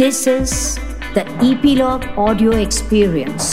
[0.00, 0.52] This is
[1.14, 3.48] the Epilogue Audio Experience.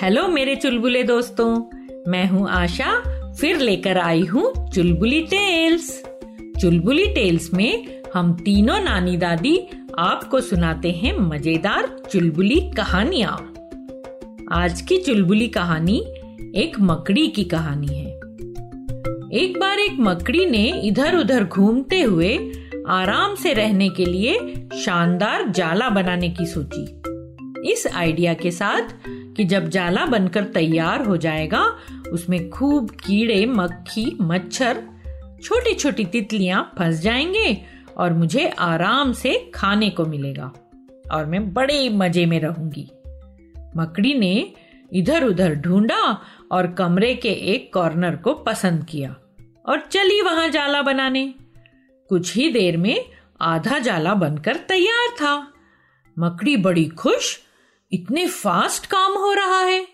[0.00, 1.46] Hello मेरे चुलबुले दोस्तों।
[2.10, 2.90] मैं हूँ आशा।
[3.40, 5.88] फिर लेकर आई हूँ चुलबुली टेल्स
[6.60, 9.56] चुलबुली टेल्स में हम तीनों नानी दादी
[9.98, 13.36] आपको सुनाते हैं मज़ेदार चुलबुली कहानियाँ।
[14.52, 15.98] आज की चुलबुली कहानी
[16.56, 18.13] एक मकड़ी की कहानी है।
[19.34, 22.52] एक बार एक मकड़ी ने इधर उधर घूमते हुए
[22.88, 26.82] आराम से रहने के लिए शानदार जाला बनाने की सोची।
[27.72, 31.76] इस आइडिया के साथ कि जब जाला बनकर तैयार हो जाएगा,
[32.12, 34.82] उसमें खूब कीड़े, मक्खी, मच्छर
[35.42, 37.60] छोटी छोटी तितलियाँ फंस जाएँगे
[37.96, 40.52] और मुझे आराम से खाने को मिलेगा
[41.12, 42.90] और मैं बड़े मज़े में रहूँगी।
[43.76, 44.52] मकड़ी ने
[44.92, 46.20] इधर उधर ढूंढा
[46.52, 49.16] और कमरे के एक कॉर्नर को पसंद किया।
[49.66, 51.34] और चली वहाँ जाला बनाने।
[52.08, 53.04] कुछ ही देर में
[53.40, 55.52] आधा जाला बनकर तैयार था।
[56.18, 57.40] मकड़ी बड़ी खुश,
[57.92, 59.88] इतने फास्ट काम हो रहा है।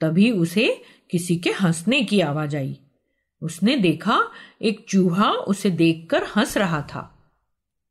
[0.00, 2.80] तभी उसे किसी के हंसने की आवाज़ आई।
[3.42, 4.30] उसने देखा
[4.62, 7.32] एक चूहा उसे देखकर हंस रहा था।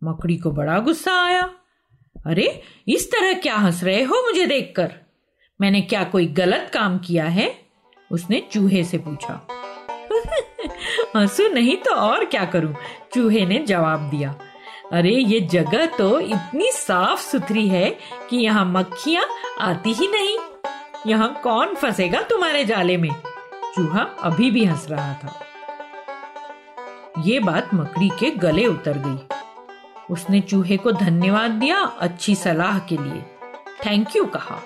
[0.04, 1.54] मकड़ी को बड़ा गुस्सा आया।
[2.26, 4.94] अरे, इस तरह क्या हंस रहे हो मुझे देखकर?
[5.62, 7.60] मैंने क्या कोई गलत काम किया है?
[8.12, 9.63] उसने चूहे से पूछा।
[11.16, 12.76] हंसू नहीं तो और क्या करूँ?
[13.14, 14.36] चूहे ने जवाब दिया।
[14.94, 17.90] अरे, ये जगह तो इतनी साफ़ सुथरी है
[18.30, 19.26] कि यहाँ मक्खियाँ
[19.62, 20.38] आती ही नहीं।
[21.08, 23.10] यहाँ कौन फंसेगा तुम्हारे जाले में?
[23.76, 25.40] चूहा अभी भी हंस रहा था।
[27.20, 29.36] ये बात मकड़ी के गले उतर गई।
[30.12, 33.22] उसने चूहे को धन्यवाद दिया अच्छी सलाह के लिए।
[33.86, 34.62] थैंक यू कहा।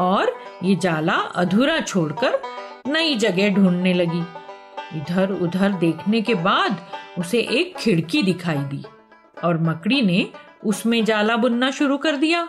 [0.00, 2.42] और ये जाला अधूरा छोड़कर
[2.86, 4.41] नई जगह ढूँढने लगी।
[4.96, 6.86] इधर उधर देखने के बाद
[7.18, 8.84] उसे एक खिड़की दिखाई दी
[9.44, 10.28] और मकड़ी ने
[10.64, 12.48] उसमें जाला बुनना शुरू कर दिया।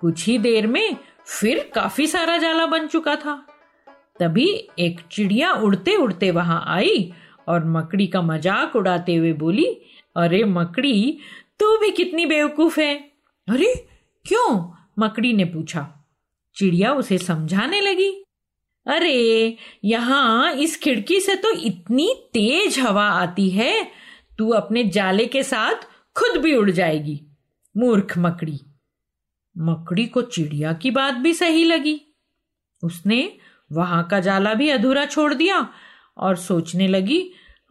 [0.00, 3.46] कुछ ही देर में फिर काफ़ी सारा जाला बन चुका था।
[4.20, 7.12] तभी एक चिड़िया उड़ते उड़ते वहाँ आई
[7.48, 9.66] और मकड़ी का मज़ाक उड़ाते हुए बोली,
[10.16, 11.18] अरे मकड़ी,
[11.60, 12.94] तू भी कितनी बेवकूफ़ है।
[13.48, 13.88] अरे,
[14.28, 14.72] क्यों?
[14.98, 16.06] मकड़ी ने पूछा।
[16.54, 18.19] चिड़िया उसे समझाने लगी।
[18.86, 23.86] अरे, यहाँ इस खिड़की से तो इतनी तेज हवा आती है,
[24.38, 25.86] तू अपने जाले के साथ
[26.16, 27.20] खुद भी उड़ जाएगी,
[27.76, 28.60] मूर्ख मकड़ी।
[29.58, 32.00] मकड़ी को चिड़िया की बात भी सही लगी।
[32.82, 33.32] उसने
[33.72, 35.68] वहाँ का जाला भी अधूरा छोड़ दिया
[36.16, 37.20] और सोचने लगी,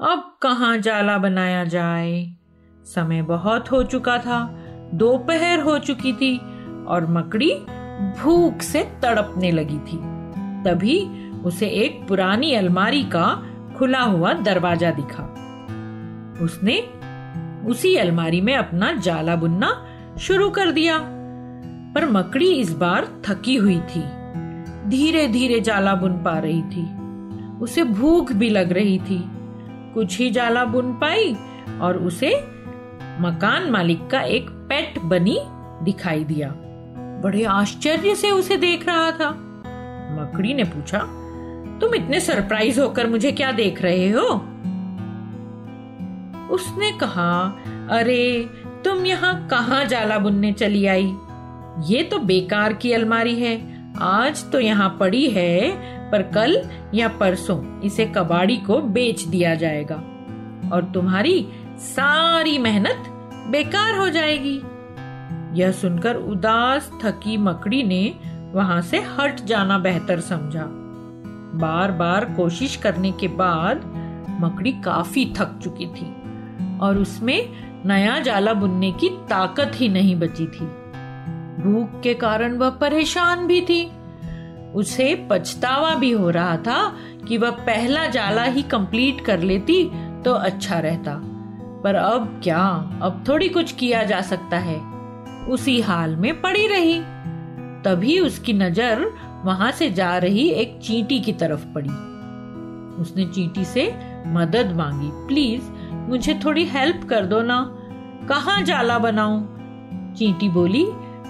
[0.01, 2.35] अब कहाँ जाला बनाया जाए।
[2.85, 4.41] समय बहुत हो चुका था,
[4.93, 6.37] दोपहर हो चुकी थी
[6.85, 7.51] और मकड़ी
[8.21, 10.08] भूख से तड़पने लगी थी।
[10.65, 10.99] तभी
[11.41, 13.27] उसे एक पुरानी अलमारी का
[13.77, 15.23] खुला हुआ दरवाज़ा दिखा।
[16.41, 16.79] उसने
[17.67, 19.71] उसी अलमारी में अपना जाला बुनना
[20.19, 20.97] शुरू कर दिया,
[21.95, 24.03] पर मकड़ी इस बार थकी हुई थी।
[24.89, 26.87] धीरे धीरे जाला बुन पा रही थी।
[27.59, 29.23] उसे भूख भी लग रही थी।
[29.93, 31.35] कुछ ही जाला बुन पाई
[31.81, 32.35] और उसे
[33.21, 35.39] मकान मालिक का एक पेट बनी
[35.83, 36.53] दिखाई दिया।
[37.23, 39.29] बड़े आश्चर्य से उसे देख रहा था।
[40.11, 40.99] मकड़ी ने पूछा,
[41.81, 44.25] तुम इतने सरप्राइज़ होकर मुझे क्या देख रहे हो?
[46.51, 47.31] उसने कहा,
[47.91, 48.49] अरे,
[48.85, 51.15] तुम यहाँ कहाँ जाला बुनने चली आई?
[51.85, 55.69] ये तो बेकार की अलमारी है। आज तो यहाँ पड़ी है,
[56.11, 59.95] पर कल या परसों इसे कबाड़ी को बेच दिया जाएगा
[60.73, 63.03] और तुम्हारी सारी मेहनत
[63.51, 64.61] बेकार हो जाएगी।
[65.61, 68.13] यह सुनकर उदास, थकी मकड़ी ने
[68.53, 70.65] वहाँ से हट जाना बेहतर समझा।
[71.57, 73.81] बार बार कोशिश करने के बाद
[74.41, 76.15] मकड़ी काफ़ी थक चुकी थी
[76.79, 77.49] और उसमें
[77.85, 80.65] नया जाला बुनने की ताकत ही नहीं बची थी।
[81.63, 83.91] भूख के कारण वह परेशान भी थी।
[84.73, 86.95] उसे पछतावा भी हो रहा था
[87.27, 91.21] कि वह पहला जाला ही कंप्लीट कर लेती तो अच्छा रहता।
[91.83, 92.65] पर अब क्या?
[93.01, 94.79] अब थोड़ी कुछ किया जा सकता है।
[95.49, 97.01] उसी हाल में पड़ी रही।
[97.85, 99.13] तभी उसकी नज़र
[99.45, 101.89] वहाँ से जा रही एक चींटी की तरफ़ पड़ी।
[103.01, 107.75] उसने चींटी से मदद मांगी। प्लीज़, मुझे थोड़ी हेल्प कर दो ना।
[108.29, 109.55] कहा जाला बनाऊँ?
[110.15, 110.85] चींटी बोली,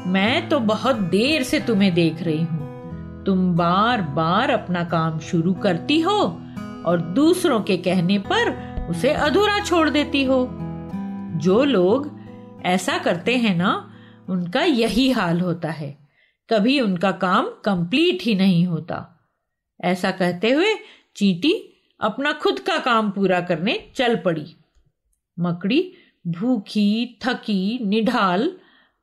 [0.06, 2.70] मैं तो बहुत देर से तुम्हें देख रही हूँ।
[3.26, 6.42] तुम बार बार अपना काम शुरू करती हो
[6.86, 10.50] और दूसरों के कहने पर उसे अधूरा छोड़ देती हो।
[11.36, 12.20] जो लोग
[12.66, 13.92] ऐसा करते हैं ना,
[14.30, 15.99] उनका यही हाल होता है।
[16.50, 19.28] कभी उनका काम कंप्लीट ही नहीं होता।
[19.82, 20.76] ऐसा कहते हुए
[21.16, 24.56] चींटी अपना खुद का काम पूरा करने चल पड़ी।
[25.40, 25.94] मकड़ी
[26.28, 28.58] भूखी, थकी, निढाल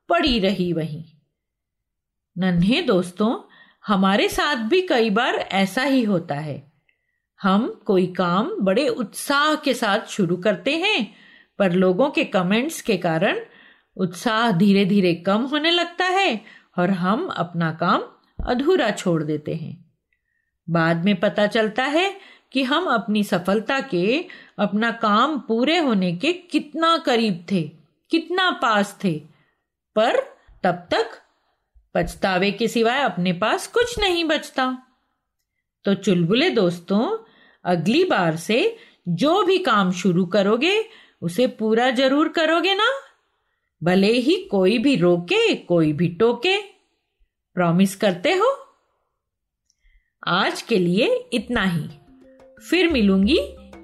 [0.08, 1.04] पड़ी रही वहीं।
[2.38, 3.42] नन्हे दोस्तों,
[3.86, 6.72] हमारे साथ भी कई बार ऐसा ही होता है।
[7.42, 11.14] हम कोई काम बड़े उत्साह के साथ शुरू करते हैं,
[11.58, 13.40] पर लोगों के कमेंट्स के कारण
[13.96, 16.40] उत्साह धीरे धीरे कम होने लगता है
[16.78, 18.02] और हम अपना काम
[18.44, 19.84] अधूरा छोड़ देते हैं।
[20.70, 22.20] बाद में पता चलता है
[22.52, 24.24] कि हम अपनी सफलता के,
[24.58, 27.62] अपना काम पूरे होने के कितना करीब थे,
[28.10, 29.12] कितना पास थे,
[29.96, 30.20] पर
[30.64, 31.10] तब तक
[31.94, 34.78] पछतावे के सिवाय अपने पास कुछ नहीं बचता।
[35.84, 37.18] तो चुलबुले दोस्तों,
[37.64, 38.76] अगली बार से
[39.08, 40.84] जो भी काम शुरू करोगे,
[41.22, 42.90] उसे पूरा ज़रूर करोगे ना?
[43.82, 46.62] भले ही कोई भी रोके, कोई भी टोके।
[47.54, 48.58] प्रॉमिस करते हो?
[50.26, 51.88] आज के लिए इतना ही।
[52.70, 53.38] फिर मिलूँगी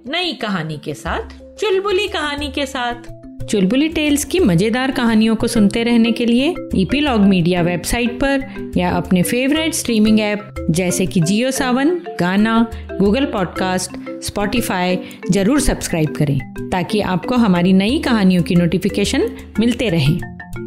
[0.07, 5.83] नई कहानी के साथ, चुलबुली कहानी के साथ। चुलबुली टेल्स की मज़ेदार कहानियों को सुनते
[5.83, 8.47] रहने के लिए ईपीलॉग मीडिया वेबसाइट पर
[8.77, 11.91] या अपने फेवरेट स्ट्रीमिंग ऐप, जैसे कि Jio Saavn,
[12.21, 13.91] Gaana, Google podcast,
[14.23, 14.99] Spotify,
[15.31, 16.39] ज़रूर सब्सक्राइब करें,
[16.71, 19.29] ताकि आपको हमारी नई कहानियों की नोटिफिकेशन
[19.61, 20.15] मिलते रहे।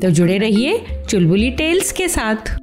[0.01, 2.57] तो जुड़े रहिए चुलबुली टेल्स के साथ।